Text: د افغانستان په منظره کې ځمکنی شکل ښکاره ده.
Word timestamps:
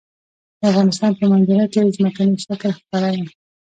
د 0.59 0.61
افغانستان 0.71 1.11
په 1.19 1.23
منظره 1.31 1.65
کې 1.73 1.93
ځمکنی 1.97 2.35
شکل 2.45 2.71
ښکاره 2.77 3.09
ده. 3.15 3.21